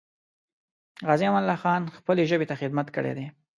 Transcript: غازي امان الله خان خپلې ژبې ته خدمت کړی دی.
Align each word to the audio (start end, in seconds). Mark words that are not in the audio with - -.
غازي 1.07 1.25
امان 1.29 1.43
الله 1.43 1.59
خان 1.63 1.81
خپلې 1.97 2.23
ژبې 2.31 2.45
ته 2.49 2.55
خدمت 2.61 2.87
کړی 2.95 3.13
دی. 3.17 3.27